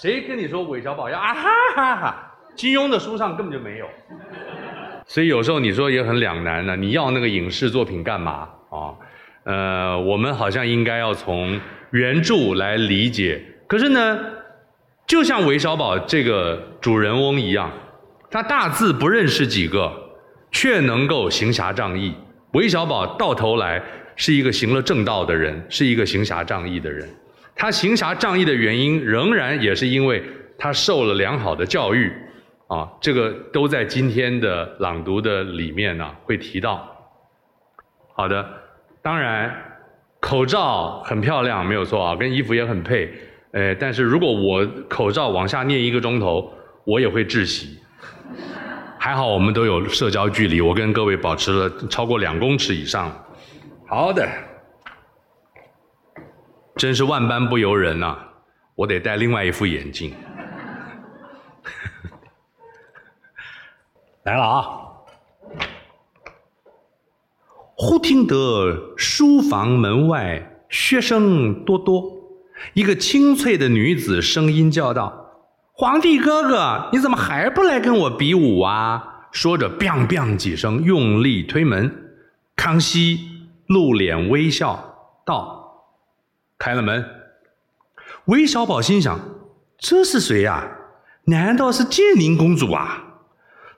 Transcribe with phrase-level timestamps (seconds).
[0.00, 2.32] 谁跟你说韦小宝要啊哈哈哈？
[2.54, 3.86] 金庸的书上根本就没有。
[5.06, 8.94] 所以有时候你说也很两难呢，你要那个影视作品干嘛啊？
[9.42, 13.42] 呃，我们好像应该要从原著来理解。
[13.66, 14.20] 可是呢，
[15.04, 17.68] 就像韦小宝这个主人翁一样，
[18.30, 19.92] 他大字不认识几个，
[20.52, 22.14] 却能够行侠仗义。
[22.52, 23.82] 韦小宝到头来
[24.14, 27.08] 是一个行了正道的人，是一个行侠仗义的人。
[27.58, 30.22] 他行侠仗义的原因，仍然也是因为
[30.56, 32.10] 他受了良好的教育。
[32.68, 36.86] 啊，这个都在今天的朗读的里面呢，会提到。
[38.14, 38.46] 好的，
[39.00, 39.50] 当然，
[40.20, 43.10] 口罩很漂亮，没有错啊，跟衣服也很配。
[43.52, 46.52] 呃，但是如果我口罩往下念一个钟头，
[46.84, 47.78] 我也会窒息。
[48.98, 53.10] 还好我们都有社交距离，我跟各位保持了超过两公尺以上。
[53.88, 54.28] 好的，
[56.78, 58.16] 真是万般不由人呐，
[58.76, 60.14] 我得戴另外一副眼镜。
[64.22, 64.68] 来了啊！
[67.74, 72.04] 忽听得书房门外嘘声多多，
[72.74, 75.32] 一个清脆的女子声音叫道
[75.74, 82.04] ：“皇帝哥哥，你怎么还不来跟我比武啊？”说着，biang bang 几声，用力推门。
[82.54, 83.18] 康熙
[83.66, 85.56] 露脸微笑道
[86.58, 87.04] ：“开了门。”
[88.26, 89.18] 韦小宝心想
[89.78, 90.66] ：“这是谁呀？
[91.24, 93.04] 难道是建宁公主啊？”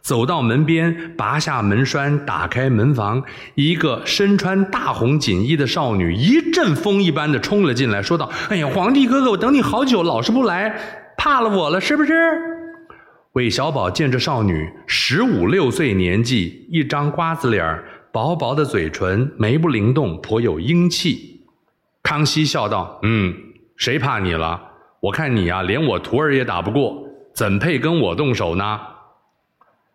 [0.02, 3.22] 走到门边，拔下门栓，打开门房，
[3.54, 10.74] 一个身穿大红锦衣的少女一阵风一般的冲了进来，说道：“哎呀，皇帝哥哥，我等你好久，老是不来，
[11.18, 12.14] 怕了我了是不是？”
[13.34, 21.39] 韦小宝见这少女十五六岁年纪，一张瓜子脸薄薄的嘴唇，眉不灵动，颇有英气。
[22.02, 23.34] 康熙笑道：“嗯，
[23.76, 24.60] 谁怕你了？
[25.00, 28.80] 我看你呀，连我徒儿也打不过，怎配跟我动手呢？”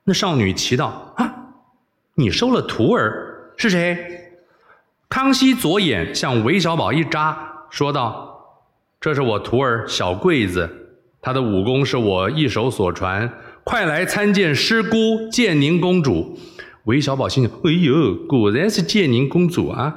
[0.06, 1.36] 那少女奇道：“啊，
[2.16, 3.98] 你收了徒儿是谁？”
[5.10, 7.38] 康熙左眼向韦小宝一扎，
[7.70, 8.62] 说道
[9.00, 10.70] ：“这是我徒儿小桂子，
[11.22, 13.32] 她的武功是我一手所传，
[13.64, 16.38] 快来参见师姑建宁公主。”
[16.86, 19.96] 韦小宝心想：“哎呦，果然是建宁公主啊！”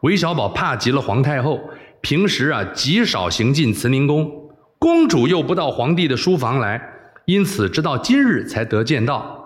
[0.00, 1.60] 韦小宝怕极了皇太后，
[2.00, 4.30] 平时啊极少行进慈宁宫，
[4.78, 6.80] 公主又不到皇帝的书房来。
[7.26, 9.36] 因此，直到今日才得见到。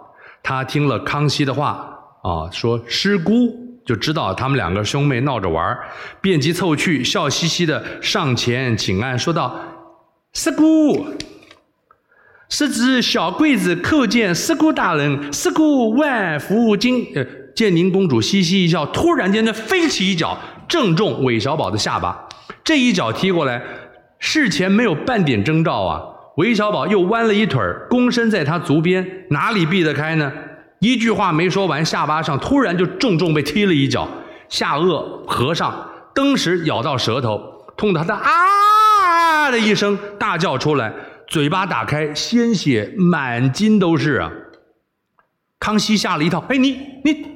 [0.43, 3.55] 他听了康熙的话啊，说师姑
[3.85, 5.77] 就知道他们两个兄妹闹着玩
[6.21, 9.59] 便即凑去，笑嘻嘻的上前请安，说道
[10.33, 11.07] ：“师姑，
[12.49, 20.39] 是指小桂子叩见师姑大人，师姑万福金。”呃，建宁公主嘻嘻一笑，突然间的飞起一脚，
[20.69, 22.29] 正中韦小宝的下巴。
[22.63, 23.63] 这一脚踢过来，
[24.19, 26.03] 事前没有半点征兆啊。
[26.37, 30.33] 韦小宝又弯了一腿躬身在他足边，哪里避得开呢？
[30.81, 34.09] 一句话没说完，下巴上突然就重重被踢了一脚，
[34.49, 37.41] 下颚合上，登时咬到舌头，
[37.77, 40.93] 痛得他啊的一声大叫出来，
[41.29, 44.33] 嘴巴打开，鲜血满襟都是啊！
[45.61, 47.27] 康熙吓了一跳，哎，你你，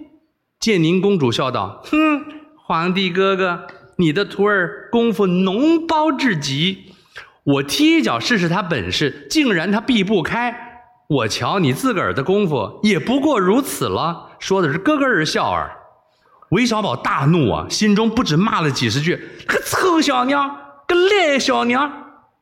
[0.61, 2.25] 建宁公主笑道：“哼，
[2.57, 6.93] 皇帝哥哥，你的徒儿功夫脓包至极。”
[7.45, 10.55] 我踢一脚试试他本事，竟然他避不开。
[11.09, 14.33] 我瞧你自个儿的功夫也不过如此了。
[14.39, 15.71] 说的是咯咯儿笑儿。
[16.51, 20.49] 韦小宝大怒啊，心中不止骂了几十句：“个臭小娘，
[20.87, 21.91] 个赖小娘！”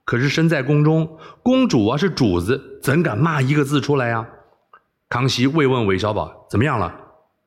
[0.05, 4.27] 可是身在宫中，公主啊是主子，怎敢骂一个字出来呀？
[5.09, 6.93] 康熙慰问韦小宝：“怎么样了？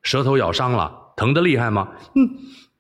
[0.02, 2.30] 舌头咬伤了，疼得厉害吗？”“嗯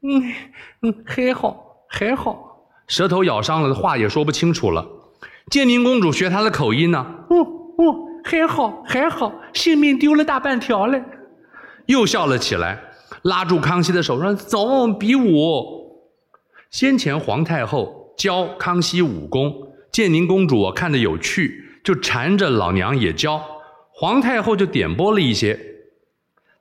[0.01, 0.33] 嗯
[0.81, 2.45] 嗯，还好还好。”
[2.87, 4.87] 舌头咬伤了，话也说不清楚了。
[5.51, 11.03] 建宁公主学他的口音呢，哦哦，还好还好，性命丢了大半条嘞，
[11.87, 12.79] 又笑了起来，
[13.23, 15.79] 拉住康熙的手说：“走，比武。”
[16.71, 19.53] 先前皇太后教康熙武功，
[19.91, 23.41] 建宁公主看着有趣，就缠着老娘也教。
[23.91, 25.59] 皇太后就点拨了一些，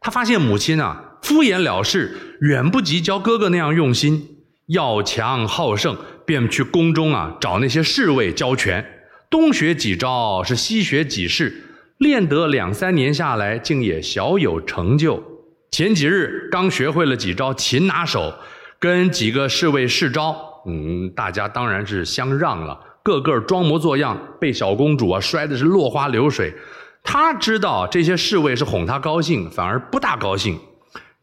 [0.00, 4.36] 他发现母亲啊敷衍了事，远不及教哥哥那样用心。
[4.68, 5.96] 要强好胜，
[6.26, 8.84] 便去宫中啊找那些侍卫教拳，
[9.30, 11.62] 东学几招，是西学几式，
[11.96, 15.22] 练得两三年下来，竟也小有成就。
[15.70, 18.34] 前几日刚学会了几招擒拿手，
[18.78, 20.36] 跟几个侍卫试招，
[20.66, 26.54] 嗯，大家当然是相让了，个个装模作样，被小公主啊摔的是落花流水。
[27.02, 30.58] 他知道这些侍卫是哄他高兴，反而不大高兴，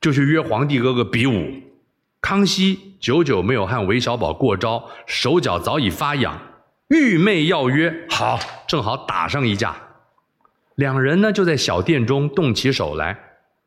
[0.01, 1.61] 就去约皇帝哥哥比武。
[2.21, 6.39] 康熙久久没有和韦小宝过招，手脚早已发痒。
[6.87, 9.75] 玉妹要约，好，正好打上一架。
[10.75, 13.17] 两人呢就在小殿中动起手来。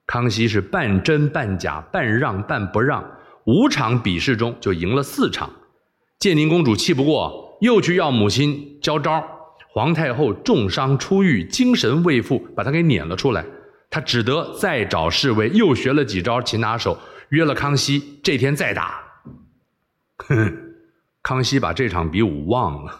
[0.06, 3.04] 康熙是半真半假，半让半不让，
[3.44, 5.50] 五场比试中就赢了四场。
[6.18, 9.22] 建宁公主气不过，又去要母亲交招。
[9.78, 13.46] 皇太后重伤初愈，精神未复，把她给撵了出来。
[13.88, 16.98] 她只得再找侍卫，又学了几招擒拿手，
[17.28, 19.00] 约了康熙这天再打。
[20.16, 20.52] 哼，
[21.22, 22.92] 康熙把这场比武忘了。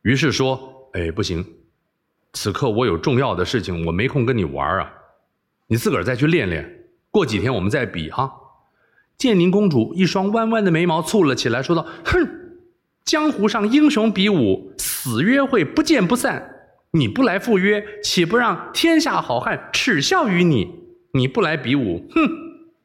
[0.00, 0.58] 于是说
[0.96, 1.44] ：“哎，不行，
[2.32, 4.90] 此刻我有重要的事情，我没空跟你玩啊。
[5.66, 8.32] 你自个儿再去练练，过几天我们再比哈。”
[9.18, 12.45] 建宁公主一双弯弯的眉毛蹙了起来，说道：“哼，
[13.06, 16.50] 江湖上英雄比武，死约会，不见不散。
[16.90, 20.66] 你不来赴约，岂不让天下好汉耻笑于你？
[21.12, 22.28] 你不来比武，哼，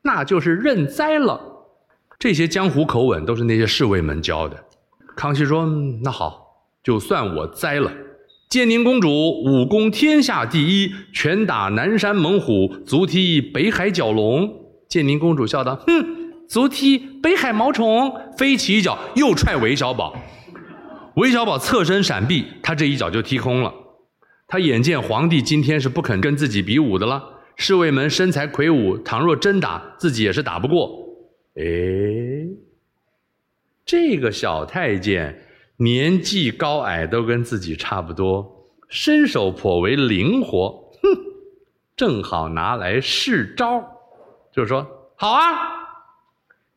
[0.04, 1.42] 那就是认栽了。”
[2.20, 4.64] 这些江湖口吻都是那些侍卫们教的。
[5.16, 5.66] 康熙说
[6.04, 6.40] ：“那好。”
[6.84, 7.92] 就算我栽了，
[8.48, 14.52] 建宁公主武功天下第一，拳打南山猛虎，足踢北海蛟龙。
[14.88, 16.21] 建宁公主笑道：“哼，
[16.52, 20.14] 足踢北海毛虫。”飞起一脚，又踹韦小宝。
[21.16, 23.74] 韦小宝侧身闪避，他这一脚就踢空了。
[24.50, 27.24] 他眼见皇帝今天是不肯跟自己比武的了，
[27.56, 30.90] 侍卫们身材魁梧，倘若真打，自己也是打不过。
[31.56, 31.64] 哎，
[33.86, 35.46] 这个小太监。
[35.78, 41.10] 年纪高矮都跟自己差不多，身手颇为灵活，哼，
[41.96, 43.82] 正好拿来试招。
[44.54, 45.81] 就是说，好啊，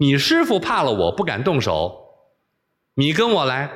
[0.05, 2.11] 你师傅怕了我不敢动手，
[2.97, 3.71] 你跟我来。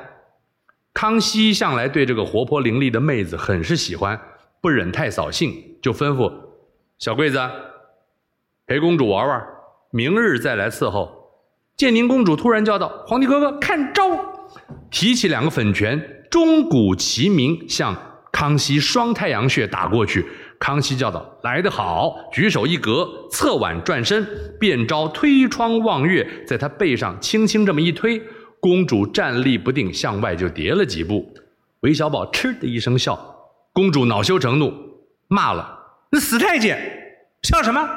[0.93, 4.21] 康熙向来对这个活泼伶俐的妹子很是喜欢，
[4.61, 6.31] 不忍太扫兴，就吩咐
[6.99, 7.39] 小桂子
[8.67, 9.43] 陪公主玩玩，
[9.89, 11.31] 明日再来伺候。
[11.75, 14.03] 建宁公主突然叫道：“皇帝哥哥，看招！”
[14.91, 17.95] 提起两个粉拳，钟鼓齐鸣，向
[18.31, 20.27] 康熙双太阳穴打过去。
[20.59, 24.27] 康熙叫道：“来得好！”举手一格，侧腕转身，
[24.59, 28.21] 变招推窗望月，在他背上轻轻这么一推，
[28.59, 31.33] 公主站立不定，向外就跌了几步。
[31.79, 33.17] 韦小宝嗤的一声笑，
[33.71, 34.73] 公主恼羞成怒，
[35.29, 35.79] 骂了
[36.11, 36.77] ：“那死太监，
[37.43, 37.89] 笑什么？”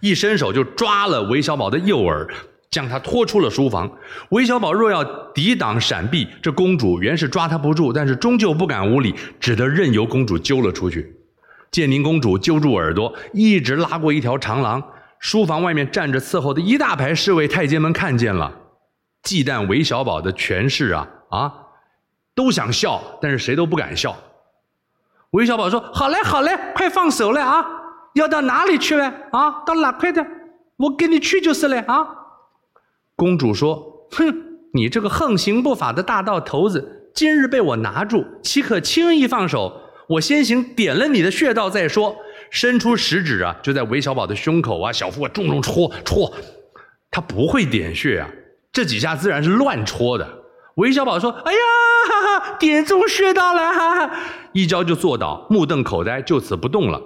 [0.00, 2.28] 一伸手就抓了韦小宝的右耳。
[2.72, 3.88] 将他拖出了书房。
[4.30, 5.04] 韦小宝若要
[5.34, 11.14] 抵挡闪避，这公主原是抓他不住，但是终究不敢无礼，只得任由公主揪了出去。
[11.72, 14.80] 建宁公主揪住耳朵，一直拉过一条长廊。
[15.18, 18.52] 书房外面站着伺候的一大排侍卫太监们看见了，
[19.22, 21.54] 忌惮韦小宝的权势啊啊，
[22.34, 24.14] 都想笑，但是谁都不敢笑。
[25.30, 27.64] 韦小宝说：“好嘞，好嘞，快放手了啊！
[28.14, 29.04] 要到哪里去嘞？
[29.32, 30.26] 啊，到哪块的？
[30.76, 32.06] 我跟你去就是了啊！”
[33.16, 39.80] 公主说：“哼，你这个横行不法的大盗头子，今日被我拿住，岂可轻易放手？
[40.08, 42.16] 我先行点了你的穴道再说。”
[42.50, 46.30] 伸出食指啊，就在韦小宝的胸口啊、小腹啊重重戳戳。
[47.10, 48.28] 他不会点穴啊，
[48.70, 50.42] 这几下自然是乱戳的。
[50.74, 51.58] 韦小宝说：“哎呀，
[52.08, 54.20] 哈哈，点中穴道了！”哈哈，
[54.52, 57.00] 一招就坐倒，目瞪口呆，就此不动了。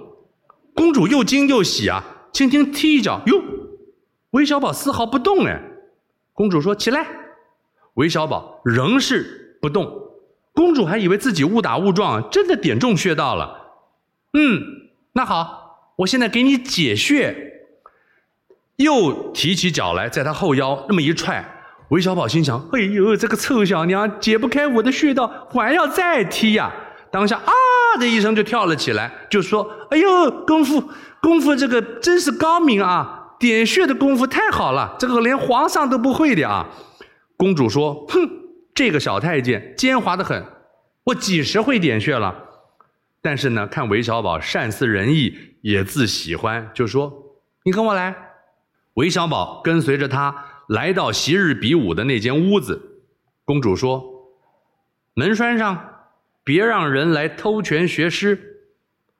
[0.75, 2.03] 公主又惊又喜啊，
[2.33, 3.41] 轻轻踢一脚，哟，
[4.31, 5.61] 韦小宝丝毫不动哎。
[6.33, 7.07] 公主说：“起来。”
[7.95, 10.06] 韦小宝仍是不动。
[10.57, 13.75] 公主还以为自己误打误撞，真的点中穴道了。
[14.33, 17.53] 嗯，那好，我现在给你解穴。
[18.77, 21.45] 又提起脚来，在他后腰那么一踹。
[21.89, 26.71] 韦小宝心想：“哎呦，这个臭小娘解不开我的穴道，还要再踢呀！”
[27.11, 27.51] 当下啊
[27.99, 30.83] 的一声就跳了起来，就说：“哎呦，功夫
[31.21, 36.65] 功夫，这个真是高明啊！”点穴的功夫太好了，这个连皇上都不会的啊！
[37.37, 38.27] 公主说：“哼，
[38.77, 40.45] 这个小太监奸猾的很，
[41.05, 42.43] 我几时会点穴了？
[43.23, 47.11] 但是呢，看韦小宝善思人意，也自喜欢，就说
[47.65, 48.15] ：‘你跟我来。’
[48.93, 53.01] 韦小宝跟随着他来到昔日比武的那间屋子。
[53.45, 54.29] 公主说
[55.15, 56.03] ：‘门栓上
[56.43, 58.59] 别让人来偷拳学师。’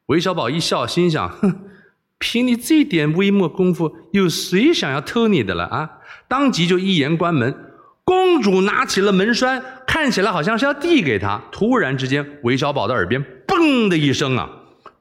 [0.06, 1.62] 韦小宝一笑，心想：‘哼。’
[2.20, 6.02] 凭你这点微末功夫，有谁想要偷你的了啊？
[6.28, 7.67] 当即就一言关门。
[8.08, 11.44] 公主拿起了门栓，看起来好像是要递给他。
[11.52, 14.50] 突然之间，韦小宝的耳边“嘣”的一声啊，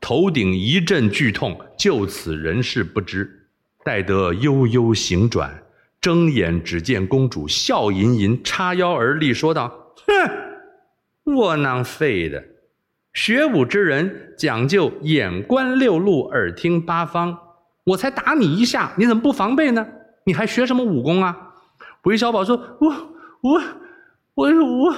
[0.01, 3.47] 头顶一阵剧痛，就此人事不知。
[3.85, 5.63] 待得悠悠醒转，
[6.01, 9.69] 睁眼只见公主笑吟吟，叉腰而立，说道
[11.25, 12.43] ：“哼，窝囊废的！”
[13.15, 17.39] 学武之人讲究眼观六路，耳听八方。
[17.85, 19.87] 我才打你一下，你怎么不防备呢？
[20.25, 21.46] 你还学什么武功啊？
[22.07, 22.89] 韦小宝说：“我
[23.41, 23.63] 我
[24.35, 24.97] 我我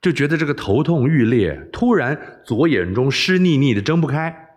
[0.00, 4.48] 就觉得这个头痛欲裂，突然左眼中湿腻腻的睁不开，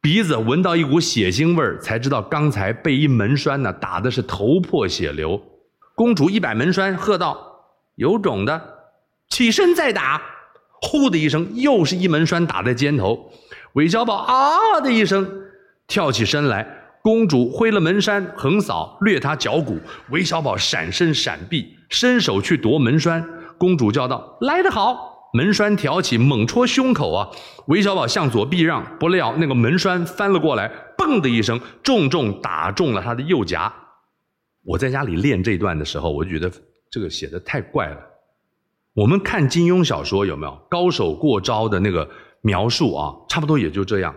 [0.00, 5.38] 鼻子闻到一股血腥味儿，才知道刚才被一门栓呢打的是头破血流。
[5.94, 8.58] 公主一摆门栓，喝道：“有种的，
[9.28, 10.22] 起身再打！”
[10.80, 13.30] 呼的一声，又是一门栓打在肩头。
[13.74, 15.42] 韦小宝啊的一声，
[15.86, 16.79] 跳起身来。
[17.02, 19.78] 公主挥了门扇横扫，掠他脚骨。
[20.10, 23.26] 韦小宝闪身闪避，伸手去夺门栓。
[23.56, 27.28] 公主叫道：“来得好！”门栓挑起，猛戳胸口啊！
[27.66, 33.72] 韦小宝向左避让，不料那个门栓翻了过来，嘣的一声，重重打中了他的右颊。
[34.64, 36.50] 我在家里练这段的时候，我就觉得
[36.90, 37.98] 这个写的太怪了。
[38.92, 42.10] 我们看金庸小说有没有高手过招的那个
[42.42, 43.14] 描述啊？
[43.28, 44.12] 差不多也就这样。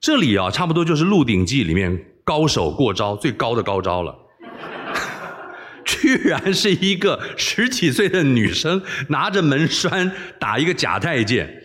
[0.00, 2.04] 这里啊，差不多就是《鹿鼎记》里面。
[2.26, 4.12] 高手过招，最高的高招了，
[5.86, 11.62] 居然是一个十几岁的女生拿着门栓打一个假太监。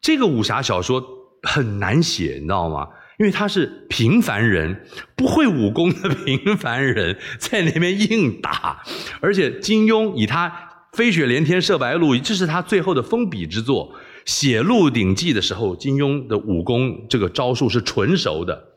[0.00, 1.04] 这个武侠小说
[1.42, 2.86] 很难写，你知道吗？
[3.18, 4.84] 因为他是平凡人，
[5.16, 8.80] 不会武功的平凡人，在那边硬打。
[9.20, 10.52] 而且金庸以他
[10.92, 13.92] 飞雪连天射白鹿，这是他最后的封笔之作。
[14.24, 18.67] 写《鹿鼎记》的时候，金庸的武功这个招数是纯熟的。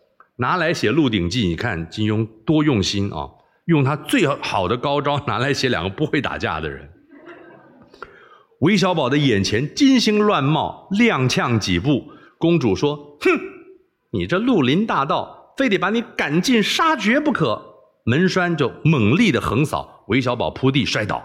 [0.42, 3.30] 拿来写《鹿鼎记》，你看金庸多用心啊！
[3.66, 6.90] 用他最好的高招拿来写两个不会打架的人。
[8.62, 12.06] 韦小宝的眼前金星乱冒，踉跄几步，
[12.40, 13.30] 公主说：“哼，
[14.10, 17.62] 你这绿林大盗，非得把你赶尽杀绝不可！”
[18.04, 21.24] 门栓就猛力的横扫，韦小宝扑地摔倒。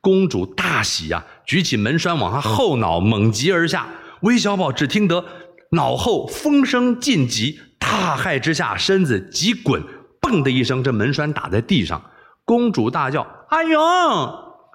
[0.00, 3.88] 公主大喜呀，举起门栓往他后脑猛击而下。
[4.20, 5.24] 韦小宝只听得
[5.72, 7.58] 脑后风声尽急。
[7.86, 9.82] 大骇之下，身子急滚，
[10.20, 12.00] 嘣的一声，这门栓打在地上。
[12.44, 13.78] 公主大叫：“哎呦！”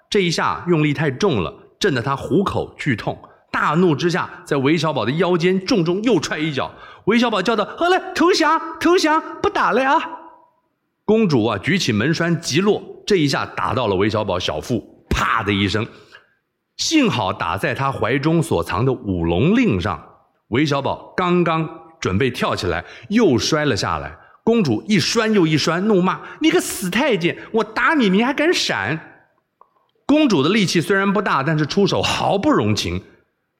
[0.09, 3.19] 这一下用力太重了，震得她虎口剧痛。
[3.51, 6.71] 大怒之下，在韦小宝的腰间重重又踹一脚。
[7.05, 9.99] 韦小宝叫道：“好了，投降，投降，不打了啊！”
[11.03, 15.85] 公主啊，举起门栓急落，这一下打到了韦小宝小腹，啪的一声，
[16.77, 20.01] 幸好打在他怀中所藏的五龙令上。
[20.49, 21.78] 韦小宝刚刚。
[21.99, 24.17] 准备跳起来，又摔了下来。
[24.43, 29.27] 公主一摔又一摔，怒骂：“你个死太监，我打你，你还敢闪！”
[30.07, 33.03] 公主的力气虽然不大，但是出手毫不容情，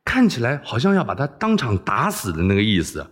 [0.03, 3.05] 看起来好像要把他当场打死的那个意思。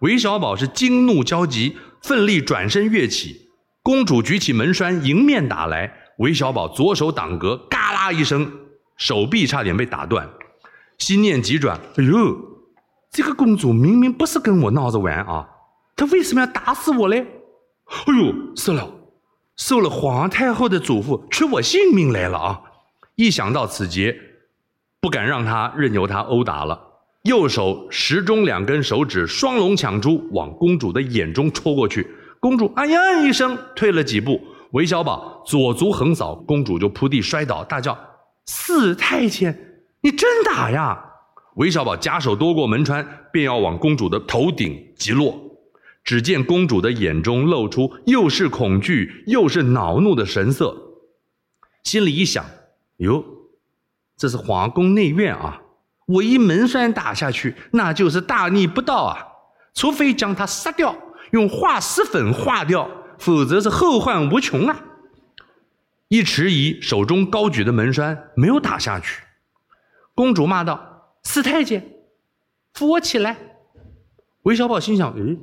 [0.00, 3.48] 韦小宝是惊怒交集，奋力转身跃起。
[3.82, 8.52] 公主举起门栓迎面打来，韦小宝左手挡格，嘎啦一声，
[8.98, 10.28] 手臂差点被打断。
[10.98, 12.57] 心念急转，哎呦！
[13.10, 15.48] 这个公主明明不是跟我闹着玩啊，
[15.96, 17.26] 她为什么要打死我嘞？
[17.86, 18.90] 哎呦，死了，
[19.56, 22.60] 受了皇太后的嘱咐，取我性命来了啊！
[23.16, 24.14] 一想到此劫，
[25.00, 26.78] 不敢让她任由她殴打了。
[27.22, 32.06] 右手时中两根手指双龙抢珠，往公主的眼中戳过去。
[32.38, 34.40] 公主哎呀一声，退了几步。
[34.72, 37.98] 韦小宝左足横扫，公主就扑地摔倒，大叫
[38.44, 41.02] ：“四太监，你真打呀！”
[41.58, 45.36] 韦小宝假手夺过门栓，便要往公主的头顶击落。
[46.04, 50.74] 只见公主的眼中露出又是恐惧又是恼怒的神色，
[51.82, 52.44] 心里一想：
[52.98, 53.24] 哟，
[54.16, 55.60] 这是皇宫内院啊！
[56.06, 59.18] 我一门栓打下去，那就是大逆不道啊！
[59.74, 60.96] 除非将他杀掉，
[61.32, 62.88] 用化石粉化掉，
[63.18, 64.80] 否则是后患无穷啊！
[66.06, 69.24] 一迟疑，手中高举的门栓没有打下去。
[70.14, 70.94] 公主骂道。
[71.30, 71.86] 四太监，
[72.72, 73.36] 扶我起来！
[74.44, 75.38] 韦小宝心想：“诶，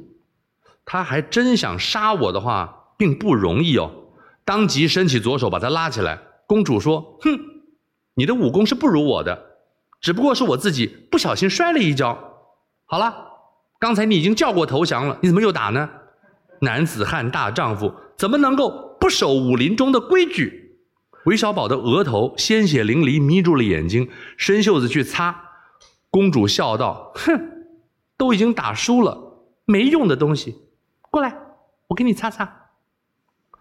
[0.84, 3.92] 他还真想杀我的话，并不容易哦。”
[4.44, 6.20] 当即伸起左手把他拉起来。
[6.48, 7.40] 公主说：“哼，
[8.16, 9.40] 你的武功是不如我的，
[10.02, 12.18] 只不过是我自己不小心摔了一跤。
[12.86, 13.16] 好了，
[13.78, 15.88] 刚才你已经叫过投降了，你怎么又打呢？
[16.62, 20.80] 男子汉大丈夫，怎么能够不守武林中的规矩？”
[21.26, 25.45] 韦小宝的额头鲜血淋漓，眯住了眼睛，伸袖子去擦。
[26.16, 27.38] 公主笑道：“哼，
[28.16, 30.56] 都已经打输了，没用的东西，
[31.12, 31.36] 过来，
[31.90, 32.70] 我给你擦擦。”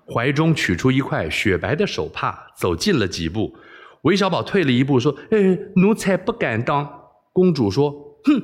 [0.07, 3.57] 怀中取出一块雪白的手帕，走近了几步。
[4.03, 6.89] 韦小宝退了一步，说：“哎，奴才不敢当。”
[7.35, 7.91] 公主说
[8.23, 8.41] ：“哼，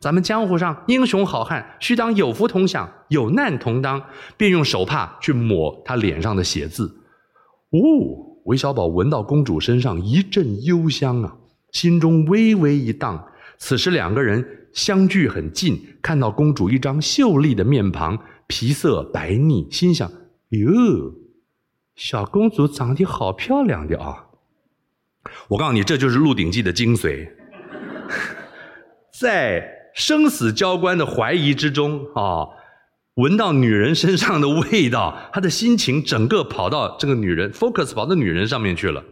[0.00, 4.02] 咱们江湖上英雄好汉，须当有福同享，有难同当。”
[4.36, 6.86] 便用手帕去抹他脸上的血渍。
[7.70, 7.78] 哦，
[8.46, 11.36] 韦小宝闻到公主身上一阵幽香啊，
[11.70, 13.28] 心中微微一荡。
[13.64, 20.10] 此时两个人相距很近，看到公主一张秀丽的面庞，皮色白腻，心想：
[20.48, 21.14] 哟，
[21.94, 24.26] 小公主长得好漂亮的啊！
[25.46, 27.30] 我告诉你，这就是《鹿鼎记》的精髓，
[29.16, 29.64] 在
[29.94, 32.48] 生死交关的怀疑之中啊，
[33.14, 39.04] 闻到女人身上的味道，他的心情整个跑到这个女人，focus 跑到女人上面去了。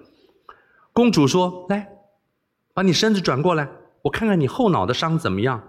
[0.92, 1.88] 公主说：“来，
[2.74, 3.68] 把你身子转过来，
[4.02, 5.62] 我看看你后脑的伤怎么样。”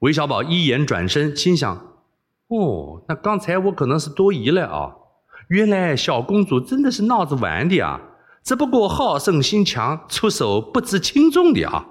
[0.00, 1.94] 韦小宝一眼转身，心想
[2.48, 4.96] ：“哦，那刚才我可能是多疑了啊。
[5.48, 8.00] 原来小公主真的是闹着玩的啊，
[8.42, 11.86] 只不过好胜心强，出手不知轻重的啊。”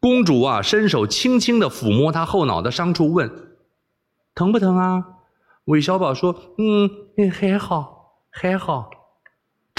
[0.00, 3.30] 公主啊，伸手轻轻地抚摸他后脑的伤处，问
[4.34, 5.04] ：“疼不疼啊？”
[5.66, 8.90] 韦小宝说：“嗯，还好，还好。”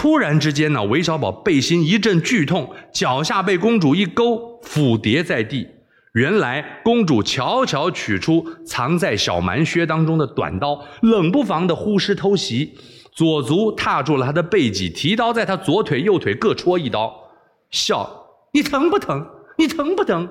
[0.04, 5.66] 突然之间呢，韦小宝背心一阵剧痛，脚下被公主一勾，俯跌在地。
[6.12, 12.78] 原来公主悄悄取出藏在小蛮靴当中的短刀，冷不防的呼师偷袭，
[13.14, 17.10] 左足踏住了他的背脊，提刀在他左腿、右腿各戳一刀，
[17.72, 19.26] 笑：“你疼不疼？
[19.58, 20.28] 你疼不疼？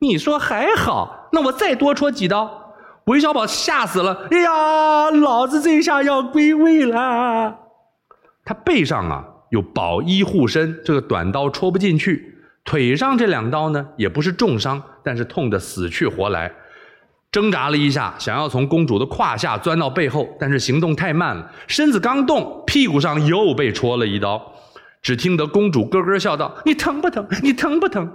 [0.00, 2.74] 你说还好，那我再多戳几刀。”
[3.08, 7.60] 韦小宝吓死了，哎呀，老子这下要归位了。
[8.44, 12.20] 他背上啊有宝衣护身，这个短刀戳不进去；
[12.64, 16.52] 腿上这两刀呢也不是重伤，但是痛得死去活来。
[17.32, 24.52] 挣扎了一下，想要从公主的胯下钻到背后，但是行动太慢了，身子刚动，屁股上又被戳了一刀。
[25.02, 27.26] 只听得公主咯咯笑道：“你疼不疼？
[27.42, 28.10] 你疼不疼？”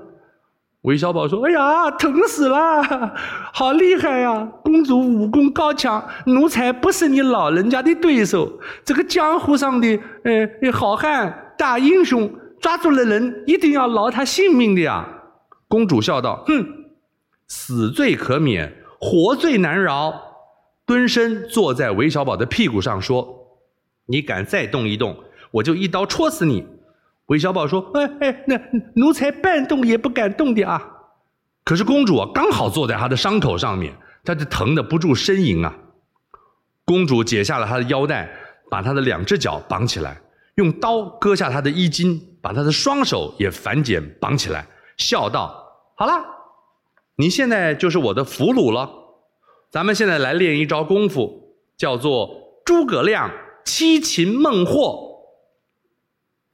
[0.83, 3.13] 韦小宝说：“哎呀，疼死了，
[3.53, 4.49] 好厉害呀！
[4.63, 8.49] 公主武功高强，奴才不是你老人家的对手。
[8.85, 15.05] 这个江湖上的呃好汉大英雄，抓住了人一定要饶他性命的呀。”
[15.67, 16.65] 公主笑道：“哼，
[17.47, 20.13] 死罪可免，活罪难饶。”
[20.87, 23.27] 蹲身坐在韦小宝的屁股上说
[24.07, 25.15] ：“你敢再动一动，
[25.51, 26.65] 我就一刀戳死你。”
[27.29, 28.59] 韦小宝说：“哎哎，那
[28.95, 30.81] 奴才半动也不敢动的啊。”
[31.63, 35.71] 可是公主啊，刚好坐在他的伤口上面，他就疼得不住呻吟啊。
[36.85, 38.27] 公主解下了他的腰带，
[38.71, 40.19] 把他的两只脚绑起来，
[40.55, 44.65] 用刀割下他的衣襟，把他的双手也反剪绑起来，
[44.97, 45.63] 笑道
[45.95, 46.25] ：“好了，
[47.15, 48.89] 你现在就是我的俘虏了。
[49.69, 52.31] 咱们现在来练一招功夫，叫做
[52.65, 53.29] 诸葛亮
[53.63, 55.07] 七擒孟获。”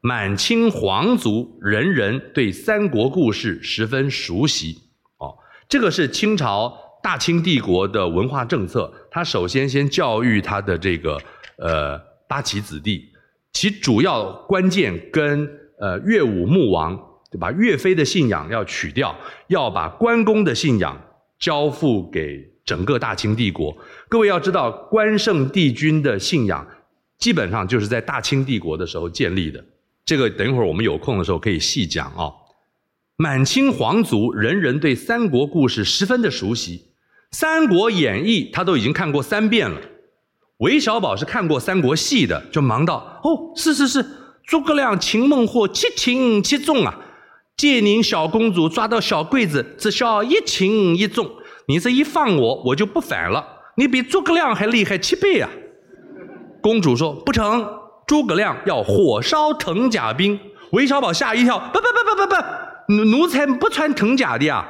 [0.05, 4.77] 满清皇族人人对三国故事十分熟悉
[5.17, 5.35] 哦，
[5.67, 8.93] 这个是清朝大清帝国的文化政策。
[9.09, 11.19] 他首先先教育他的这个
[11.57, 11.97] 呃
[12.29, 13.09] 八旗子弟，
[13.51, 16.95] 其主要关键跟呃岳武穆王，
[17.31, 17.51] 对吧？
[17.53, 19.15] 岳飞的信仰要取掉，
[19.47, 21.01] 要把关公的信仰
[21.39, 23.75] 交付给整个大清帝国。
[24.07, 26.63] 各位要知道，关圣帝君的信仰
[27.17, 29.65] 基本上就是在大清帝国的时候建立的。
[30.05, 32.31] 这个等一会儿我们有空的时候可以细讲啊。
[33.17, 36.77] 满清皇族人人对三国故事十分的熟悉，
[37.31, 39.79] 《三国演义》他都已经看过三遍了。
[40.57, 44.05] 韦小宝是看过三国戏的，就忙道：“哦，是是是，
[44.45, 46.99] 诸葛亮擒孟获，七擒七纵啊！
[47.57, 51.29] 借您小公主抓到小桂子，只需要一擒一纵。
[51.67, 53.45] 你这一放我，我就不反了。
[53.77, 55.49] 你比诸葛亮还厉害七倍啊！”
[56.61, 57.65] 公主说：“不成。”
[58.07, 60.39] 诸葛亮要火烧藤甲兵，
[60.71, 64.63] 韦小宝吓一跳，不不不不不不，奴奴才不穿藤甲的呀。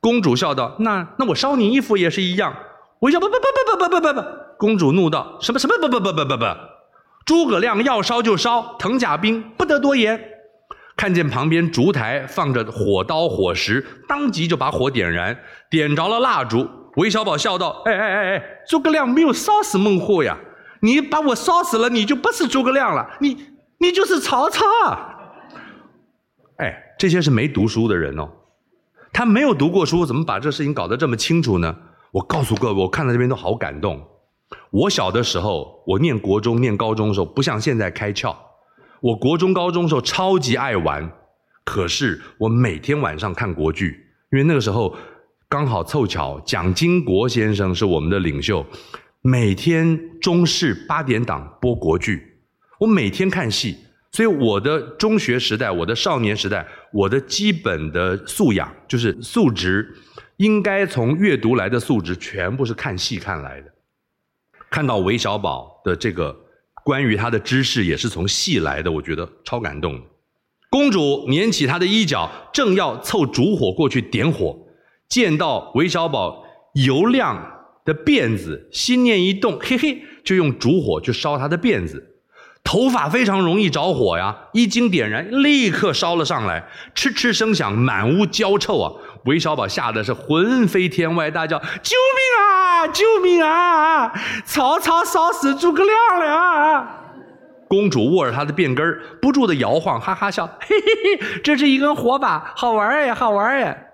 [0.00, 2.54] 公主笑道：“那那我烧你衣服也是一样。”
[3.00, 4.26] 韦小宝不不不不不不不不，
[4.58, 6.44] 公主怒道：“什么什么不不不不不不？
[7.26, 10.18] 诸葛亮要烧就烧，藤甲兵不得多言。”
[10.96, 15.38] 看见旁边烛台放着火刀火石，当即就把火点燃，
[15.70, 16.68] 点着了蜡烛。
[16.96, 20.36] 韦小宝笑道：“哎哎哎哎，诸葛亮没有烧死孟获呀。”
[20.80, 23.36] 你把我烧死了，你就不是诸葛亮了，你
[23.78, 25.16] 你就是曹操啊！
[26.56, 28.28] 哎，这些是没读书的人哦，
[29.12, 31.76] 他没有读过书，怎么把这事情搞得这么清楚呢？
[32.10, 34.02] 我告诉各位，我看到这边都好感动。
[34.70, 38.34] 我小的时候，我念国中、念高中的时候，不像现在开窍。
[39.00, 41.10] 我国中、高中的时候超级爱玩，
[41.64, 44.96] 可是我每天晚上看国剧，因为那个时候
[45.48, 48.64] 刚好凑巧蒋经国先生是我们的领袖。
[49.22, 52.40] 每天中视八点档播国剧，
[52.78, 53.76] 我每天看戏，
[54.12, 59.92] 所以我的中学时代、我的少年时代、我的基本的素养就是素质，
[60.36, 63.72] 应该从阅读来的素质，全部是看戏看来的。
[64.70, 66.34] 看到韦小宝的这个
[66.84, 70.00] 关于他的知识也是从戏来的，我觉得超感动。
[70.70, 74.56] 公主捻起她的衣角，正要凑烛火过去点火，
[75.08, 77.57] 见到韦小宝油亮。
[77.88, 82.04] 的辫子，心念一动，嘿嘿，就用烛火去烧他的辫子。
[82.62, 88.92] 头发非常容易着火呀，一经点燃，立刻烧了上来，嗤嗤声响，满屋焦臭啊！
[89.24, 92.86] 韦小宝吓得是魂飞天外，大叫：“救命啊！
[92.88, 94.12] 救命啊！
[94.44, 96.86] 曹操烧死诸葛亮了！”
[97.68, 103.86] 公主握着他的辫根不住的摇晃，哈哈笑：“嘿嘿嘿，这是一根火把，好玩哎，好玩哎！”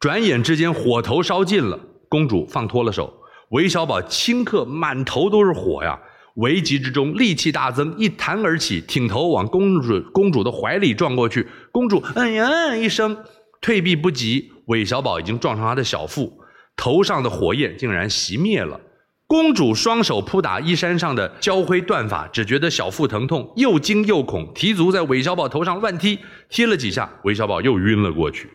[0.00, 3.19] 转眼之间，火头烧尽了，公主放脱了手，
[3.50, 5.98] 韦小宝顷刻满头都是火呀。
[6.36, 11.46] 危急之中，力气大增，一弹而起，挺头往公主公主的怀里撞过去。
[11.72, 13.16] 公主“嗯呀”一声，
[13.60, 14.50] 退避不及。
[14.66, 16.32] 韦小宝已经撞上他的小腹，
[16.76, 18.80] 头上的火焰竟然熄灭了。
[19.26, 28.48] 公主双手扑打衣衫上的焦灰断发，只觉得小腹疼痛，又惊又恐，提足在韦小宝头上乱踢，踢了几下，韦小宝又晕了过去。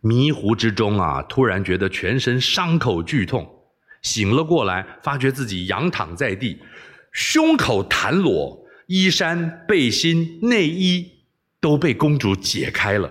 [0.00, 3.48] 迷糊之中啊，突然觉得全身伤口剧痛，
[4.02, 6.60] 醒了过来，发觉自己仰躺在地。
[7.12, 11.24] 胸口袒裸，衣衫、背心、内衣
[11.60, 13.10] 都被公主解开了。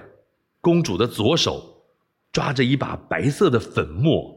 [0.62, 1.84] 公主的左手
[2.32, 4.34] 抓着一把白色的粉末，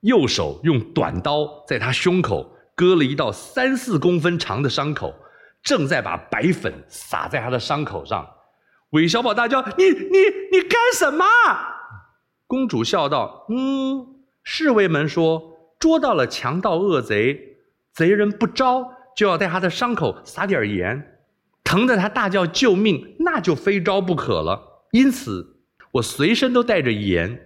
[0.00, 5.14] 右手用短刀在她胸口割了一道三四公分长的伤口，
[5.62, 8.26] 正在把白粉撒在她的伤口上。
[8.90, 10.18] 韦小宝大叫：“你你
[10.52, 11.24] 你干什么？”
[12.46, 14.06] 公主笑道：“嗯，
[14.44, 17.54] 侍卫们说捉到了强盗恶贼。”
[17.96, 18.86] 贼人不招，
[19.16, 21.16] 就要在他的伤口撒点盐，
[21.64, 24.84] 疼得他大叫救命，那就非招不可了。
[24.90, 25.56] 因此，
[25.92, 27.40] 我随身都带着盐，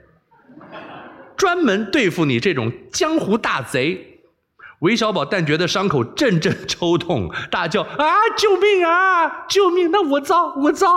[1.37, 4.23] 专门对付你这种江湖大贼。
[4.81, 7.97] 韦小宝但觉得伤口阵阵抽痛，大叫啊
[8.37, 9.93] 救命啊救命！
[9.93, 10.89] 那我招我招。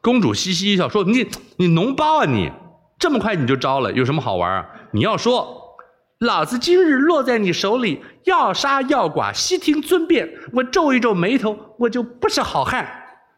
[0.00, 2.52] 公主嘻嘻一笑说：“你你脓包啊你，
[3.00, 4.66] 这么快你就招了，有什么好玩啊？
[4.92, 5.62] 你要说。”
[6.20, 10.26] 老子今日落在你手里，要杀要剐，悉听尊便。
[10.50, 12.88] 我皱一皱眉头，我就不是好汉。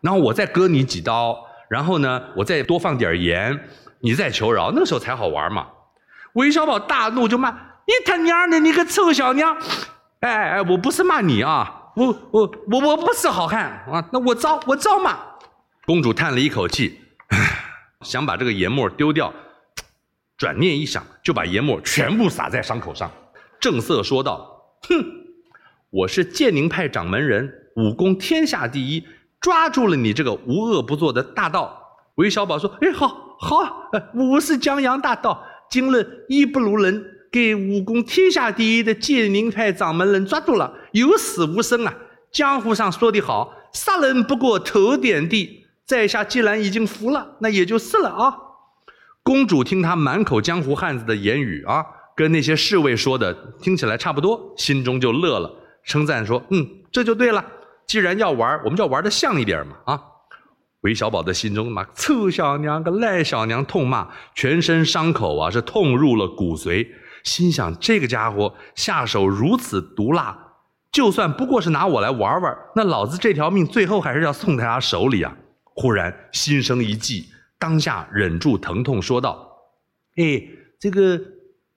[0.01, 1.37] 然后我再割你几刀，
[1.69, 3.59] 然后呢，我再多放点盐，
[3.99, 5.67] 你再求饶，那个时候才好玩嘛。
[6.35, 9.57] 韦小宝大怒，就骂你他娘的，你个臭小娘！
[10.21, 15.19] 哎哎，我不是骂你啊，我我我我不是好汉啊，那我招我招嘛。
[15.85, 17.01] 公主叹了一口气，
[18.03, 19.35] 想把这个盐沫丢掉。
[20.38, 23.11] 转念一想，就把研末全部撒在伤口上，
[23.59, 25.05] 正色说道：“哼，
[25.90, 29.05] 我是建宁派掌门人，武功天下第一，
[29.40, 31.77] 抓住了你这个无恶不作的大盗。”
[32.14, 41.92] 韦小宝说：“哎，好，好，我是江洋大盗，今日义不如人，给武功天下第一的建宁派掌门人抓住了，有死无生啊！
[42.31, 48.37] 江湖上说的好，杀人不过头点地，在下既然已经服了，那也就是了啊。”
[49.29, 51.85] 公主听他满口江湖汉子的言语啊，
[52.17, 55.53] 跟那些侍卫说的听起来差不多，心中就乐了，
[55.85, 57.45] 称赞说：“嗯，这就对了。
[57.87, 60.01] 既然要玩，我们就玩的像一点嘛！”啊，
[60.81, 66.88] 韦小宝的心中嘛，臭小娘个赖小娘，痛骂，全身伤口啊是痛入了骨髓，
[67.23, 70.38] 心想这个家伙下手如此毒辣，
[70.91, 75.37] 就算不过是拿我来玩玩，那老子这条命最后还是要送在他手里啊！
[75.75, 77.27] 忽然心生一计。
[77.59, 79.59] 当下忍住疼痛说道
[80.16, 80.42] ：“哎，
[80.81, 81.21] 这个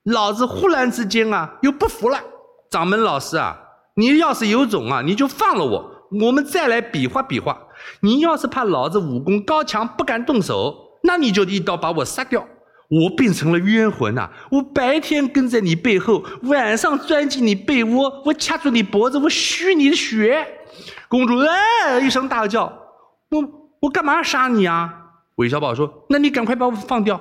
[0.04, 2.20] 老子忽然之间啊，又不服了。
[2.70, 3.60] 掌门老师啊，
[3.96, 7.68] 你要是有种啊，你就放了我，我们再来比划比划。
[8.02, 12.48] 你要是怕老子武功高强不敢动手，那你就一刀把我杀掉。
[12.90, 14.30] 我变成了冤魂呐！
[14.52, 20.46] 我白天跟在你背后，晚上钻进你被窝，我掐住你脖子，我吸你的血。”
[21.08, 22.66] 公主哎一声大叫
[23.32, 23.44] ：“我
[23.82, 24.94] 我干嘛杀你啊？”
[25.42, 27.20] 韦小宝说：“那你赶快把我放掉。”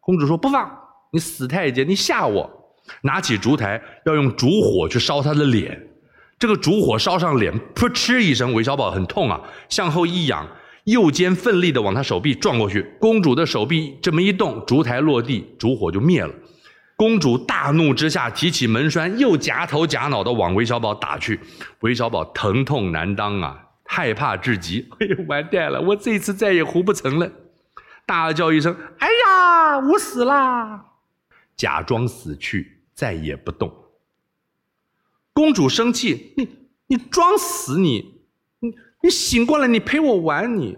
[0.00, 0.70] 公主说：“不放，
[1.10, 2.48] 你死太监，你吓我！”
[3.02, 5.88] 拿起烛台要用烛火去烧他的脸，
[6.38, 10.46] 这个烛火烧上脸，噗嗤一声，韦小宝很痛啊，向后一仰，
[10.84, 16.34] 右肩奋力的往他手臂撞过去，公主的手臂这么一动，烛台落地，烛火就灭了。
[16.96, 21.40] 公主大怒之下，提起门栓，又夹头夹脑的往韦小宝打去，
[21.80, 27.30] 韦小宝疼痛难当啊，害怕至极， 哎呦，完蛋了，我这次再也活不成了。
[28.12, 30.84] 大叫一声：“哎呀，我死啦！”
[31.56, 33.74] 假装死去，再也不动。
[35.32, 38.26] 公主生气：“你你装死你，
[38.58, 40.76] 你你醒过来，你陪我玩你。”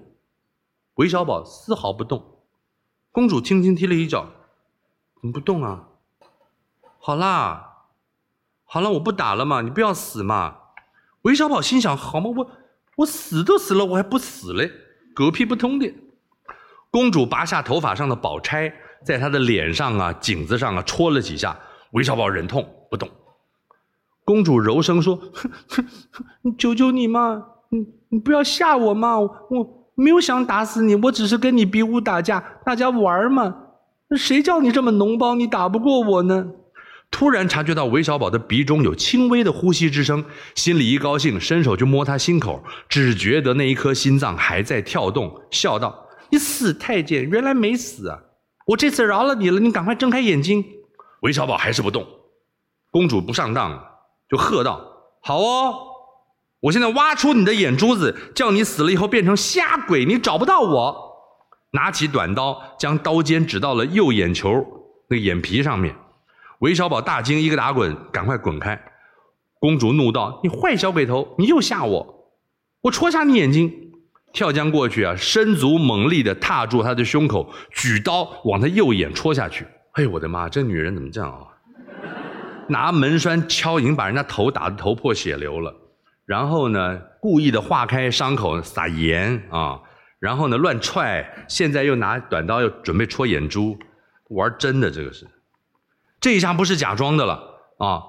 [0.94, 2.38] 韦小宝丝毫不动。
[3.11, 4.29] 公主轻轻踢了一脚
[5.20, 5.88] ：“怎么不动啊？”
[7.03, 7.88] 好啦，
[8.62, 10.59] 好了，我不打了嘛，你不要死嘛。
[11.23, 12.51] 韦小宝心想：“好嘛，我
[12.99, 14.70] 我死都死了，我还不死嘞，
[15.12, 15.92] 狗屁不通的。”
[16.94, 18.72] 公主拔下头发上的宝钗，
[19.04, 21.59] 在她的脸上啊、颈子上啊戳了几下。
[21.90, 23.11] 韦小宝忍痛不动。
[24.24, 25.18] 公主柔声说
[26.57, 27.42] ：“求求你嘛！
[27.70, 29.18] 你你不要吓我嘛！
[29.18, 29.28] 我
[29.96, 33.57] 没有想打死你，我只是跟你比武打架，大家玩嘛。
[34.16, 36.46] 谁叫你这么脓包，你打不过我呢？
[37.11, 46.04] 突然察觉到韦小宝的鼻中有轻微的呼吸之声，心里一高兴，伸手就摸他心口，只觉得那一颗心脏还在跳动，笑道
[46.35, 48.18] ：“你死太监，原来没死啊！
[48.66, 50.64] 我这次饶了你了，你赶快睁开眼睛。”
[51.23, 52.05] 韦小宝还是不动。
[52.90, 53.81] 公主不上当，
[54.29, 54.85] 就喝道
[55.23, 55.77] ：“好哦，
[56.59, 61.12] 我现在挖出你的眼珠子，叫你死了以后变成瞎鬼，你找不到我。”
[61.70, 64.66] 拿起短刀，将刀尖指到了右眼球
[65.09, 65.94] 那眼皮上面。
[66.59, 68.77] 韦小宝大惊，一个打滚，赶快滚开。
[69.61, 72.33] 公主怒道：“你坏小鬼头，你又吓我！
[72.81, 73.92] 我戳瞎你眼睛！”
[74.35, 79.64] 跳江过去啊，身足猛力的踏住他的胸口，举刀往他右眼戳下去。
[79.92, 80.49] 哎呦我的妈！
[80.49, 81.47] 这女人怎么这样啊？
[82.68, 85.73] 拿门栓敲，已经把人家头打得头破血流了。
[86.27, 89.81] 然后呢，故意的划开伤口，撒盐啊。
[90.18, 91.47] 然后呢，乱踹。
[91.49, 93.79] 现在又拿短刀，又准备戳眼珠，
[94.31, 95.29] 玩真的这个是。
[96.20, 97.35] 这一下不是假装的了
[97.79, 98.03] 啊！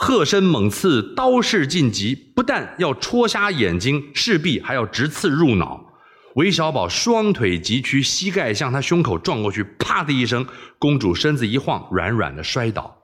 [0.00, 5.92] 鹤身猛刺，刀势尽急，不但要戳瞎眼睛，势必还要直刺入脑。
[6.36, 10.46] 韦小宝双腿急屈，膝盖向他胸口撞过去，啪的一声，
[10.78, 12.96] 公主身子一晃，软软的摔倒。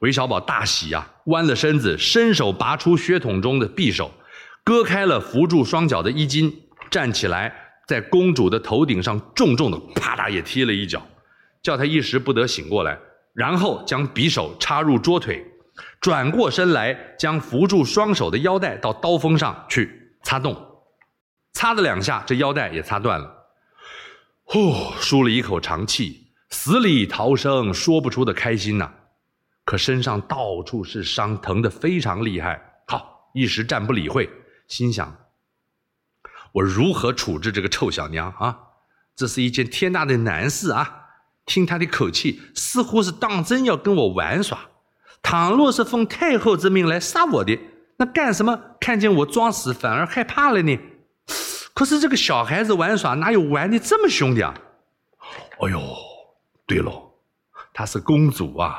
[0.00, 4.12] 韦小宝大喜呀，弯了身子，伸手拔出血桶中的匕首，
[4.62, 6.54] 割开了扶住双脚的衣襟，
[6.90, 7.54] 站起来，
[7.88, 11.00] 在公主的头顶上重重的啪嗒也踢了一脚，
[11.62, 12.98] 叫她一时不得醒过来。
[13.32, 15.42] 然后将匕首插入桌腿，
[16.04, 20.54] 转过身来，将扶住双手的腰带到刀锋上去擦动，
[21.54, 23.34] 擦了两下，这腰带也擦断了。
[24.42, 28.92] 呼，舒了一口长气，死里逃生，说不出的开心呐。
[29.64, 32.60] 可身上到处是伤，疼得非常厉害。
[32.86, 34.28] 好，一时暂不理会，
[34.68, 35.16] 心想：
[36.52, 38.58] 我如何处置这个臭小娘啊？
[39.16, 41.06] 这是一件天大的难事啊！
[41.46, 44.58] 听她的口气，似乎是当真要跟我玩耍。
[45.24, 47.58] 倘若是奉太后之命来杀我的，
[47.96, 50.78] 那干什么看见我装死反而害怕了呢？
[51.72, 54.54] 可是这个小孩子玩耍哪有玩的这么凶的啊？
[55.60, 55.80] 哎呦，
[56.66, 57.10] 对喽，
[57.72, 58.78] 她是公主啊，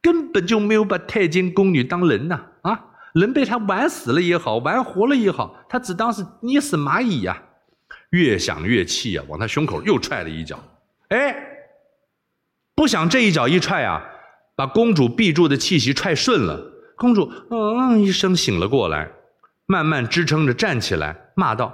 [0.00, 2.40] 根本就没有把太监宫女当人呐！
[2.62, 7.42] 啊，人被她玩死了也好，玩活了也好，她只当是捏死蚂蚁呀。
[8.10, 10.58] 越想越气呀，往他胸口又踹了一脚。
[11.08, 11.44] 哎。
[12.74, 14.00] 不想这一脚一踹啊，
[14.58, 16.72] 把公主闭住的气息踹顺了。
[16.96, 19.08] 公主嗯一声醒了过来，
[19.66, 21.72] 慢慢支撑着站起来，骂道：“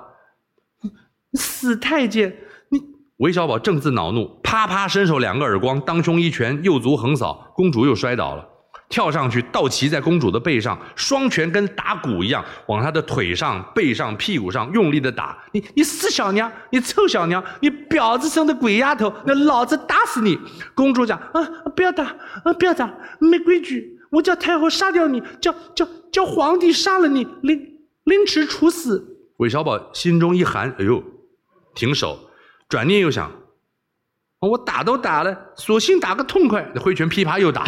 [1.32, 2.36] 死太监！
[2.68, 2.78] 你！”
[3.16, 8.46] 韦小宝正自恼怒，啪啪伸手两个耳光，当胸一拳，右足横扫，公主又摔倒了。
[8.88, 15.36] 跳上去，倒骑在公主的背上，双拳跟打鼓一样，往她的腿上、背上、屁股上用力的打。
[15.52, 20.38] 你你死小娘，你臭小娘，你婊子生的鬼丫头，那老子打死你！
[20.74, 21.42] 公主讲啊，
[21.74, 22.04] 不要打
[22.44, 27.58] 啊，不要打，没规矩，我叫太后杀掉你，叫叫叫皇帝杀了你，凌
[28.04, 29.16] 凌迟处死。
[29.38, 31.02] 韦小宝心中一寒，哎呦，
[31.74, 32.18] 停手，
[32.68, 33.32] 转念又想，
[34.40, 37.64] 我打都打了，索性打个痛快，挥拳噼啪又打。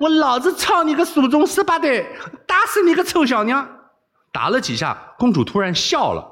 [0.00, 2.04] 我老子操你个祖宗十八代，
[2.46, 3.66] 打死你个臭小娘！
[4.32, 6.26] 打了几下，公主突然笑了。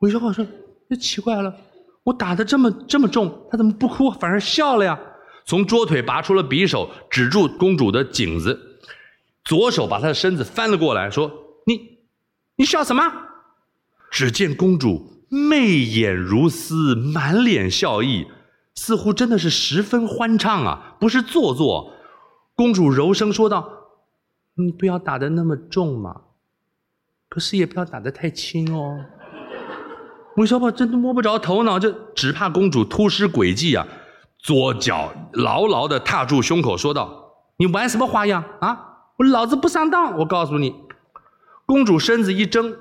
[0.00, 0.44] 韦小宝说
[0.90, 1.54] ：“这奇怪了，
[2.02, 4.98] 我打的这么这么重，他怎么不哭，反而笑了呀？”
[5.46, 8.80] 从桌腿拔出了匕首，指住公主的颈子，
[9.44, 11.30] 左手把她的身子翻了过来，说
[11.66, 11.98] ：“你，
[12.56, 13.12] 你笑什么？”
[14.10, 18.26] 只见公主媚眼如丝，满脸笑意，
[18.74, 21.94] 似乎真的是十分欢畅啊，不是做作。
[22.60, 23.70] 公主柔声说道
[24.52, 26.14] ：“你不要打的那么重嘛，
[27.30, 29.02] 可是也不要打的太轻哦。”
[30.36, 33.88] 韦小宝真的摸不着头脑，这只怕公主突施诡计啊！
[34.36, 39.06] 左脚牢牢的踏住胸口，说道：“你玩什么花样啊？
[39.16, 40.18] 我老子不上当！
[40.18, 40.74] 我告诉你。”
[41.64, 42.76] 公主身子一怔，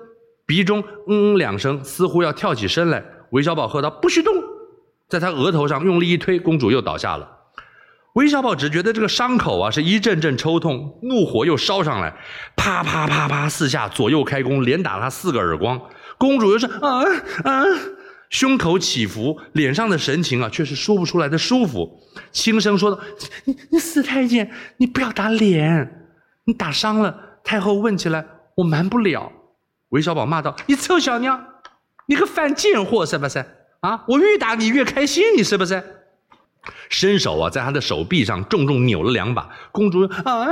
[0.46, 3.02] 鼻中嗯嗯两声，似乎要跳起身来。
[3.30, 4.34] 韦小宝喝道：“不许动！”
[5.08, 7.38] 在她额头上用力一推，公主又倒下了。
[8.20, 12.14] 韦小宝只觉得这个伤口啊是一阵阵抽痛，怒火又烧上来，
[12.54, 15.80] 啪啪啪啪四下左右开弓，连打他四个耳光。
[16.18, 17.00] 公主又是啊
[17.46, 17.64] 啊，
[18.30, 21.98] 胸口起伏，脸上的神情啊却是说不出来的舒服，
[22.34, 23.00] 轻声说道
[23.46, 26.12] ：“你你死太监，你不要打脸，
[26.44, 29.32] 你打伤了太后问起来，我瞒不了。”
[29.92, 31.42] 韦小宝骂道：“你臭小娘，
[32.08, 33.46] 你个犯贱货是不是？
[33.80, 35.82] 啊，我越打你越开心，你是不是？”
[36.90, 40.46] 伸手啊，在他的手臂上重重扭了两把，公主啊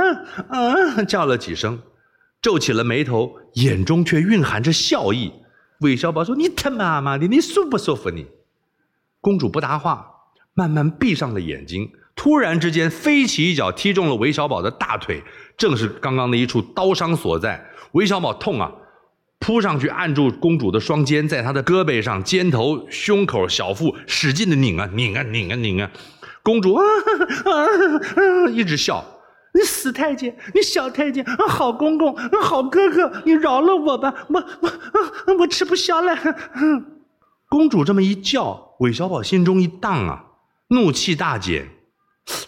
[0.48, 1.80] 啊叫了几声，
[2.40, 5.32] 皱起了眉头，眼中却蕴含着笑意。
[5.80, 8.26] 韦小宝说：“你他妈妈的，你舒不舒服你？”
[9.20, 10.06] 公主不答话，
[10.54, 11.90] 慢慢闭上了眼睛。
[12.16, 15.22] 突然之间，飞起一脚踢中了韦小宝的大腿，
[15.56, 17.64] 正是刚刚的一处刀伤所在。
[17.92, 18.72] 韦小宝痛啊，
[19.38, 25.90] 扑上去按住公主的双肩，在她的胳膊上、肩头、胸口、小腹使劲的拧啊拧啊拧啊拧啊。
[26.42, 26.84] 公主啊
[27.44, 27.50] 啊
[28.46, 29.04] 啊，一直笑。
[29.54, 36.14] 你死太监，你小太监，好公公，好哥哥，你饶了我吧，我我我吃不消了。
[37.48, 40.24] 公主这么一叫，韦小宝心中一荡啊，
[40.68, 41.66] 怒气大减。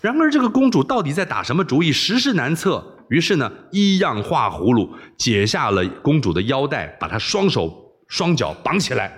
[0.03, 2.99] 然而这个公主到底在打什么主意，实事难测。
[3.11, 9.13] 于是呢，一样画葫芦，解下了公主的腰带，把她双手双脚绑起来。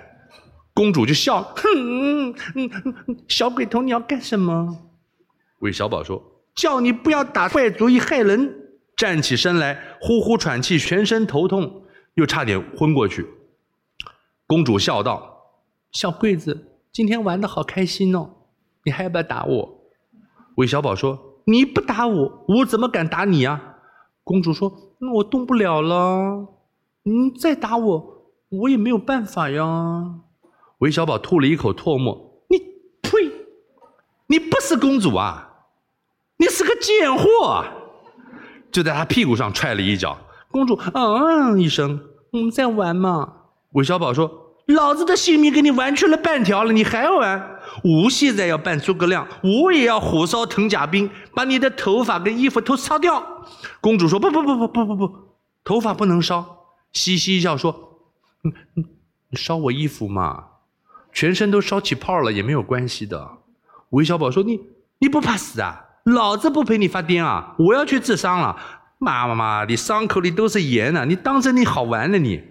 [0.73, 2.33] 公主就笑，哼，
[3.27, 4.77] 小鬼头，你要干什么？
[5.59, 6.21] 韦小宝说。
[6.55, 8.53] 叫你不要打坏主意害人！
[8.95, 13.25] 站起身来，呼呼喘气，全身头痛，又差点昏过去。
[14.45, 15.35] 公主笑道
[15.91, 18.29] ：“小桂子，今天玩的好开心哦，
[18.85, 19.81] 你还要不要打我？”
[20.57, 23.72] 韦小宝说：“你不打我，我怎么敢打你啊？”
[24.23, 26.47] 公主说：“那我动不了了，
[27.03, 30.21] 你再打我，我也没有办法呀。”
[30.79, 32.57] 韦小宝吐了一口唾沫：“你
[33.01, 33.31] 呸！
[34.27, 35.49] 你不是公主啊！”
[36.37, 37.63] 你是个贱货！
[38.71, 40.17] 就在他屁股上踹了一脚。
[40.51, 43.33] 公主嗯一声，我们在玩嘛。
[43.73, 47.59] 韦小宝说：“老子的性命跟你玩去了半条了，你还玩？
[47.83, 53.23] 我现在要扮诸葛亮，我也要火烧藤甲兵，把你的头发跟衣服都烧掉。”
[53.81, 55.15] 公主说：“不不不不不不不，
[55.63, 57.99] 头发不能烧。”嘻嘻一笑说
[58.45, 58.85] ：“嗯嗯，
[59.29, 60.43] 你烧我衣服嘛，
[61.11, 63.29] 全身都烧起泡了也没有关系的。”
[63.91, 64.59] 韦小宝说：“你
[64.99, 67.55] 你不怕死啊？”老子不陪你发癫啊！
[67.57, 68.57] 我要去治伤了。
[68.99, 72.17] 妈妈妈的，伤口里都是盐呢，你当真你好玩呢？
[72.17, 72.43] 你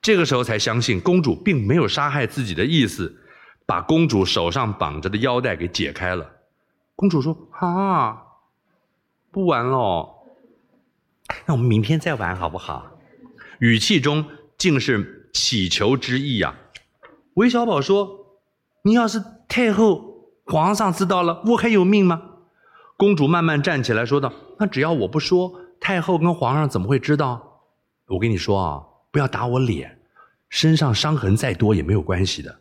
[0.00, 3.16] 这个时候才相信公主并没有杀害自己的意思，
[3.66, 6.30] 把公主手上绑着的腰带给解开了。
[6.94, 8.22] 公主说：“啊，
[9.30, 10.08] 不玩了，
[11.46, 12.86] 那我们明天再玩好不好？”
[13.60, 14.24] 语气中
[14.56, 16.54] 竟是乞求之意呀。
[17.34, 18.38] 韦小宝说
[18.82, 22.22] ：“你要是太后、皇上知道了，我还有命吗？”
[22.96, 27.62] 公主慢慢站起来，说道：“那只要我不说，太后跟皇上怎么会知道？
[28.06, 29.98] 我跟你说啊，不要打我脸，
[30.48, 32.60] 身上伤痕再多也没有关系的。”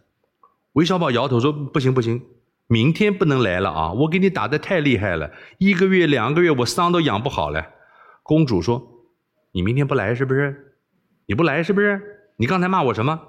[0.74, 2.22] 韦小宝摇头说：“不行不行，
[2.68, 3.92] 明天不能来了啊！
[3.94, 7.66] 我给你打的太厉害了，一个月两个月我伤都养不好了。”
[8.22, 8.82] 公主说
[9.54, 10.76] ：“你明天不来是不是？
[11.26, 12.00] 你不来是不是？
[12.36, 13.20] 你刚才骂我什么？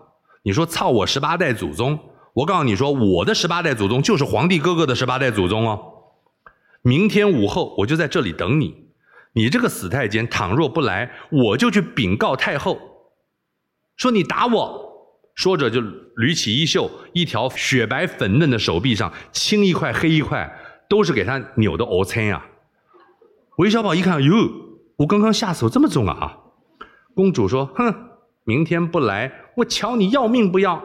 [0.42, 1.98] 你说操我十八代祖宗！
[2.34, 5.94] 我告诉你说，我的十八代祖宗就是皇帝哥哥的十八代祖宗哦。”
[6.82, 8.88] 明天午后，我就在这里等你。
[9.32, 12.78] 你这个死太监，倘若不来，我就去禀告太后，
[13.98, 14.86] 说你打我。
[15.34, 20.52] 说着就捋起衣袖，一条雪白粉嫩的手臂上青一块黑一块，
[20.88, 22.44] 都是给他扭的藕参呀。
[23.58, 24.34] 韦小宝一看，哟，
[24.96, 26.38] 我刚刚下手这么重啊！
[27.14, 27.94] 公主说：“哼，
[28.42, 30.82] 明天不来，我瞧你要命不要！”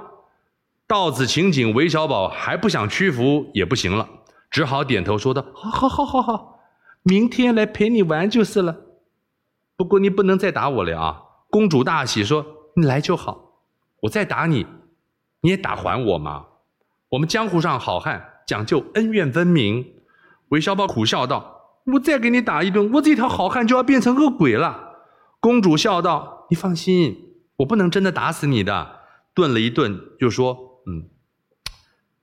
[0.85, 4.07] 到此情景，韦小宝还不想屈服也不行了。
[4.51, 6.59] 只好点头说道：“好，好，好，好，好，
[7.01, 8.75] 明天来陪你玩就是了。
[9.75, 13.59] 不过你不能再打我了啊！”公主大喜说：“你来就好，
[14.01, 14.65] 我再打你，
[15.41, 16.45] 你也打还我嘛。
[17.09, 19.93] 我们江湖上好汉讲究恩怨分明。”
[20.49, 24.97] 韦小宝苦笑道：“我再给你打一顿，我这条好汉就要变成恶鬼了。”
[25.39, 28.99] 公主笑道：“你放心，我不能真的打死你的。”
[29.35, 31.09] 顿了一顿，就说：“嗯，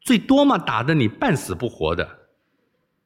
[0.00, 2.18] 最多嘛，打的你半死不活的。”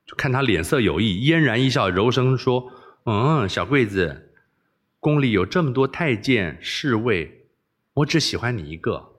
[0.07, 2.71] 就看他脸色有异，嫣然一笑，柔声说
[3.07, 4.34] ：“嗯，小桂子，
[5.05, 7.49] 宫里有这么多太监侍卫，
[7.93, 9.17] 我只喜欢你一个。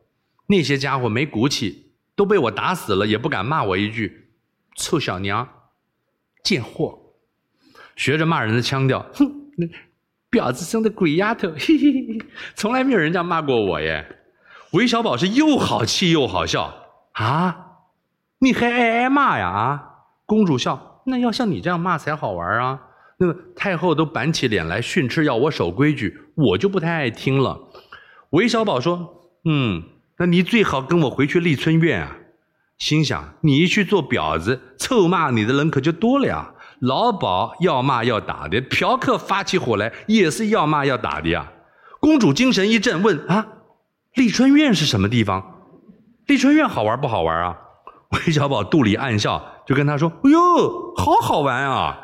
[0.47, 4.31] 那些家伙没骨气，都被我打死了，也不敢骂我一句
[4.75, 5.47] ‘臭小娘’、
[6.43, 6.97] ‘贱货’，
[7.95, 9.31] 学着骂人的腔调，哼，
[10.31, 12.25] 婊子生的鬼丫头，嘿嘿嘿，
[12.55, 14.23] 从来没有人这样骂过我耶。”
[14.73, 16.73] 韦小宝是又好气又好笑
[17.11, 17.83] 啊！
[18.39, 19.89] 你还挨挨骂呀啊！
[20.25, 22.81] 公主笑，那要像你这样骂才好玩啊！
[23.17, 27.57] 那个太后都板起脸来训斥，要我守规矩，我就不太爱听了。
[28.31, 29.83] 韦小宝说：“嗯，
[30.17, 32.17] 那你最好跟我回去丽春院啊。”
[32.77, 36.53] 心想：你一去做婊子，臭骂你的人可就多了呀。
[36.81, 41.53] 老鸨要骂要打的，嫖客发起火来也是要骂要打的呀。
[42.01, 43.47] 公主精神一振，问：“啊，
[44.15, 45.61] 丽春院是什么地方？
[46.27, 47.57] 丽春院好玩不好玩啊？”
[48.11, 49.53] 韦小宝肚里暗笑。
[49.65, 51.97] 就跟他说：“哎呦，好好玩啊！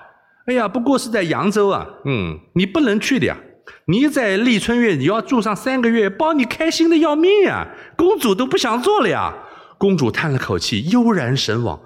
[0.47, 3.37] 哎呀，不过是在扬州啊，嗯，你不能去的呀。
[3.85, 7.67] 你在丽春院你要住上三个月，包你开心的要命呀！
[7.95, 9.33] 公主都不想做了呀。
[9.77, 11.77] 公主叹了口气，悠然神往。
[11.77, 11.81] 哦，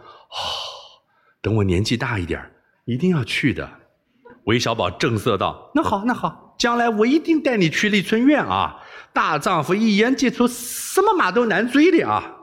[1.42, 2.42] 等我年纪大一点，
[2.86, 3.70] 一定要去的。
[4.46, 8.82] 韦小宝正色道：“那好，那好，将来我一定带你去丽春院啊！
[9.14, 12.36] 大丈夫一言既出，什么马都难追的啊！”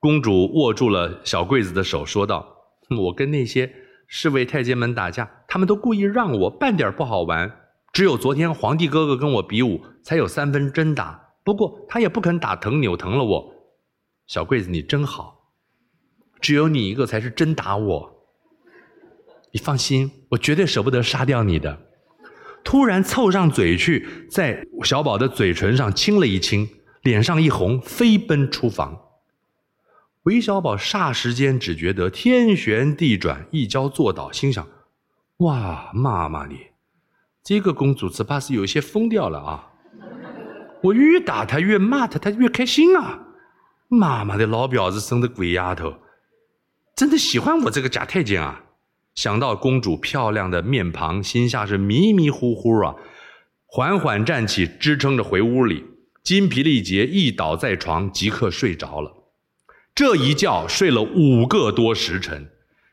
[0.00, 2.46] 公主握住了小桂子的手，说道
[2.98, 3.72] ：“我跟那些
[4.14, 7.50] 侍卫太监们打架，他们都故意让我，半点不好玩。
[7.94, 11.30] 只有昨天皇帝哥哥跟我比武，才有三分真打。
[11.42, 13.54] 不过他也不肯打疼扭疼了我。
[14.26, 15.54] 小桂子，你真好，
[16.42, 18.26] 只有你一个才是真打我。”
[19.50, 21.78] 你放心，我绝对舍不得杀掉你的。
[22.62, 26.68] 突然凑上嘴去，在小宝的嘴唇上亲了一亲，
[27.00, 29.01] 脸上一红，飞奔出房。
[30.24, 34.64] 韦小宝霎时间只觉得天旋地转，一跤坐倒，心想：
[35.38, 36.68] 哇，妈妈你，
[37.42, 39.70] 这个公主只怕是有些疯掉了啊！
[40.80, 43.18] 我越打她越骂她，她越开心啊！
[43.88, 45.94] 妈妈的老婊子生的鬼丫头，
[46.94, 48.66] 真的喜欢我这个假太监啊！
[49.16, 52.94] 想到公主漂亮的面庞，心下是迷迷糊糊啊，
[53.66, 55.84] 缓缓站起，支撑着回屋里，
[56.22, 59.21] 筋疲力竭，一倒在床，即刻睡着了。
[59.94, 62.48] 这一觉睡了五个多时辰，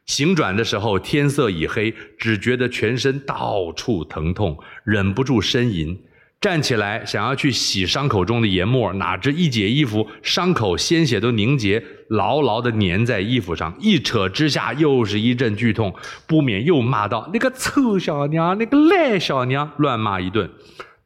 [0.06, 5.98] 醒转的时候天色已黑，只觉得全身到处疼痛，忍不住呻吟。
[6.42, 13.76] 站起来想要去洗伤口中的研末，哪知一解衣服，伤口鲜血都凝结，牢牢地粘在衣服上。
[13.80, 15.94] 一扯之下，又是一阵剧痛，
[16.26, 20.50] 不免又骂道：“那个臭小娘，那个赖小娘！”乱骂一顿。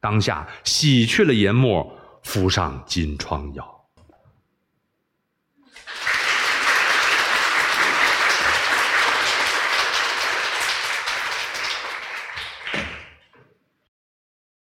[0.00, 3.73] 当下洗去了研末，敷上金疮药。